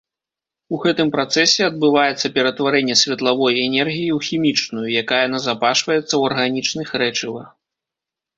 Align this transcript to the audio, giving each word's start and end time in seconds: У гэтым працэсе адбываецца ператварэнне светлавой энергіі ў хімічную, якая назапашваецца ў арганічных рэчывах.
У 0.75 0.77
гэтым 0.83 1.09
працэсе 1.15 1.61
адбываецца 1.71 2.31
ператварэнне 2.37 2.95
светлавой 3.01 3.53
энергіі 3.67 4.09
ў 4.17 4.19
хімічную, 4.29 4.87
якая 5.03 5.21
назапашваецца 5.35 6.01
ў 6.17 6.21
арганічных 6.33 6.87
рэчывах. 7.05 7.47